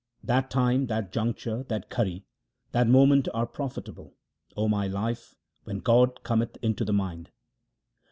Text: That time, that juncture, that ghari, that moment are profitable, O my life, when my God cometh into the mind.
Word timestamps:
That 0.23 0.49
time, 0.49 0.87
that 0.87 1.11
juncture, 1.13 1.61
that 1.69 1.91
ghari, 1.91 2.23
that 2.71 2.87
moment 2.87 3.27
are 3.35 3.45
profitable, 3.45 4.15
O 4.57 4.67
my 4.67 4.87
life, 4.87 5.35
when 5.65 5.75
my 5.77 5.81
God 5.83 6.23
cometh 6.23 6.57
into 6.63 6.83
the 6.83 6.91
mind. 6.91 7.29